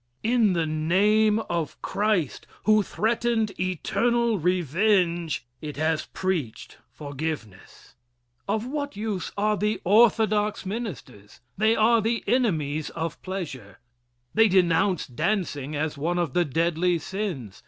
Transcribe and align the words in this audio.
In 0.23 0.53
the 0.53 0.65
name 0.65 1.37
of 1.47 1.79
Christ, 1.83 2.47
who 2.63 2.81
threatened 2.81 3.51
eternal 3.59 4.39
revenge, 4.39 5.45
it 5.61 5.77
has 5.77 6.07
preached 6.07 6.79
forgiveness. 6.91 7.93
Of 8.47 8.65
what 8.65 8.95
Use 8.95 9.31
are 9.37 9.55
the 9.55 9.79
Orthodox 9.83 10.65
Ministers? 10.65 11.39
They 11.55 11.75
are 11.75 12.01
the 12.01 12.23
enemies 12.25 12.89
of 12.89 13.21
pleasure. 13.21 13.77
They 14.33 14.47
denounce 14.47 15.05
dancing 15.05 15.75
as 15.75 15.99
one 15.99 16.17
of 16.17 16.33
the 16.33 16.45
deadly 16.45 16.97
sins. 16.97 17.59